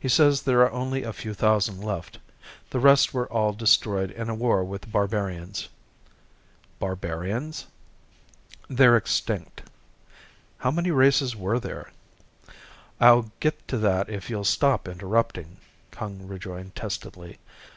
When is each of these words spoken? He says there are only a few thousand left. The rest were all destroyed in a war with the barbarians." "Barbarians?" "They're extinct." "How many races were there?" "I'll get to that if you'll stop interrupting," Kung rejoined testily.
He 0.00 0.08
says 0.08 0.42
there 0.42 0.62
are 0.62 0.72
only 0.72 1.04
a 1.04 1.12
few 1.12 1.32
thousand 1.32 1.84
left. 1.84 2.18
The 2.70 2.80
rest 2.80 3.14
were 3.14 3.32
all 3.32 3.52
destroyed 3.52 4.10
in 4.10 4.28
a 4.28 4.34
war 4.34 4.64
with 4.64 4.80
the 4.82 4.88
barbarians." 4.88 5.68
"Barbarians?" 6.80 7.64
"They're 8.68 8.96
extinct." 8.96 9.62
"How 10.56 10.72
many 10.72 10.90
races 10.90 11.36
were 11.36 11.60
there?" 11.60 11.92
"I'll 12.98 13.30
get 13.38 13.68
to 13.68 13.78
that 13.78 14.08
if 14.08 14.28
you'll 14.28 14.42
stop 14.42 14.88
interrupting," 14.88 15.58
Kung 15.92 16.26
rejoined 16.26 16.74
testily. 16.74 17.38